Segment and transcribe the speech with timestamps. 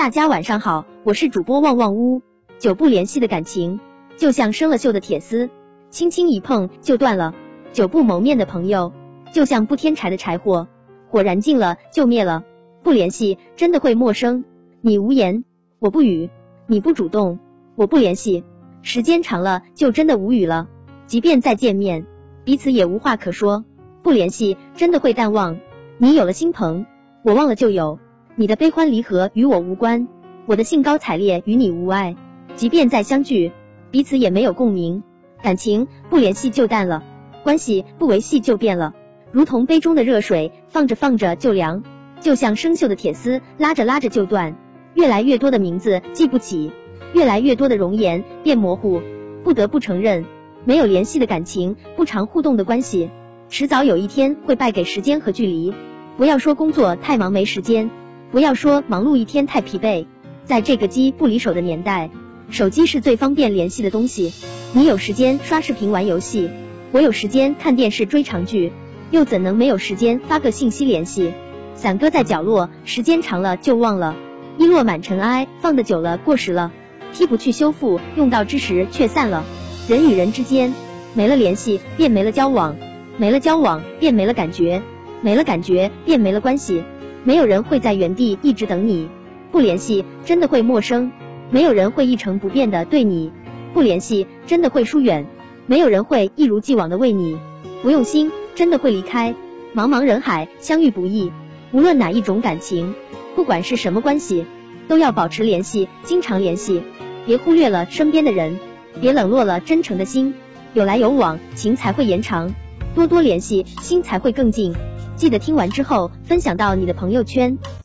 [0.00, 2.22] 大家晚上好，我是主播旺旺屋。
[2.58, 3.80] 久不联系的感情，
[4.16, 5.50] 就像生了锈的铁丝，
[5.90, 7.34] 轻轻一碰就断了；
[7.74, 8.94] 久不谋面的朋友，
[9.34, 10.68] 就像不添柴的柴火，
[11.10, 12.44] 火燃尽了就灭了。
[12.82, 14.46] 不联系真的会陌生，
[14.80, 15.44] 你无言，
[15.78, 16.30] 我不语；
[16.66, 17.38] 你不主动，
[17.74, 18.42] 我不联系。
[18.80, 20.66] 时间长了，就真的无语了。
[21.04, 22.06] 即便再见面，
[22.44, 23.66] 彼此也无话可说。
[24.02, 25.58] 不联系真的会淡忘，
[25.98, 26.86] 你有了新朋，
[27.22, 27.98] 我忘了旧友。
[28.40, 30.08] 你的悲欢离合与我无关，
[30.46, 32.16] 我的兴高采烈与你无碍。
[32.56, 33.52] 即便再相聚，
[33.90, 35.02] 彼此也没有共鸣。
[35.42, 37.04] 感情不联系就淡了，
[37.42, 38.94] 关系不维系就变了。
[39.30, 41.82] 如同杯中的热水，放着放着就凉；
[42.22, 44.56] 就像生锈的铁丝，拉着拉着就断。
[44.94, 46.72] 越来越多的名字记不起，
[47.12, 49.02] 越来越多的容颜变模糊。
[49.44, 50.24] 不得不承认，
[50.64, 53.10] 没有联系的感情，不常互动的关系，
[53.50, 55.74] 迟早有一天会败给时间和距离。
[56.16, 57.90] 不要说工作太忙没时间。
[58.30, 60.06] 不要说忙碌一天太疲惫，
[60.44, 62.10] 在这个机不离手的年代，
[62.48, 64.32] 手机是最方便联系的东西。
[64.72, 66.48] 你有时间刷视频玩游戏，
[66.92, 68.72] 我有时间看电视追长剧，
[69.10, 71.32] 又怎能没有时间发个信息联系？
[71.74, 74.14] 散搁在角落，时间长了就忘了；
[74.58, 76.70] 一落满尘埃，放的久了过时了。
[77.12, 79.44] 踢不去修复，用到之时却散了。
[79.88, 80.72] 人与人之间
[81.14, 82.76] 没了联系，便没了交往；
[83.16, 84.80] 没了交往，便没了感觉；
[85.20, 86.84] 没了感觉，便没了关系。
[87.24, 89.08] 没有人会在原地一直等你，
[89.52, 91.10] 不联系真的会陌生；
[91.50, 93.32] 没有人会一成不变的对你，
[93.74, 95.24] 不联系真的会疏远；
[95.66, 97.36] 没有人会一如既往的为你，
[97.82, 99.34] 不用心真的会离开。
[99.74, 101.30] 茫茫人海，相遇不易，
[101.72, 102.94] 无论哪一种感情，
[103.36, 104.46] 不管是什么关系，
[104.88, 106.82] 都要保持联系，经常联系，
[107.26, 108.58] 别忽略了身边的人，
[109.00, 110.34] 别冷落了真诚的心。
[110.72, 112.48] 有来有往，情才会延长；
[112.94, 114.74] 多多联系，心才会更近。
[115.16, 117.58] 记得听完之后分享到你的朋友圈。